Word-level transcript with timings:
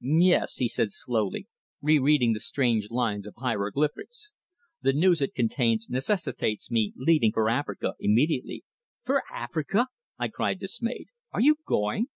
"Yes," 0.00 0.56
he 0.56 0.66
said 0.66 0.90
slowly, 0.90 1.46
re 1.80 2.00
reading 2.00 2.32
the 2.32 2.40
strange 2.40 2.90
lines 2.90 3.24
of 3.24 3.34
hieroglyphics. 3.38 4.32
"The 4.82 4.92
news 4.92 5.22
it 5.22 5.32
contains 5.32 5.88
necessitates 5.88 6.72
me 6.72 6.92
leaving 6.96 7.30
for 7.30 7.48
Africa 7.48 7.94
immediately." 8.00 8.64
"For 9.04 9.22
Africa!" 9.32 9.86
I 10.18 10.26
cried 10.26 10.58
dismayed. 10.58 11.06
"Are 11.30 11.40
you 11.40 11.58
going?" 11.68 12.08